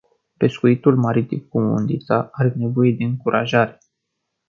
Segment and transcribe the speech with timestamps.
[0.37, 3.77] Pescuitul maritim cu undița are nevoie de încurajare.